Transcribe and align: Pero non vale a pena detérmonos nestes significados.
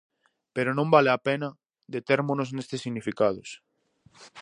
Pero 0.55 0.69
non 0.77 0.91
vale 0.95 1.09
a 1.11 1.19
pena 1.27 1.49
detérmonos 1.95 2.49
nestes 2.55 2.81
significados. 2.85 3.49